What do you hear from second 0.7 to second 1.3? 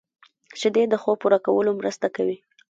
د خوب